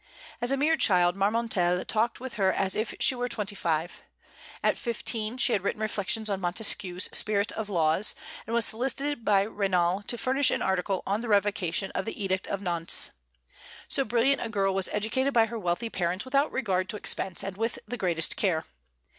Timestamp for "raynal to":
9.45-10.17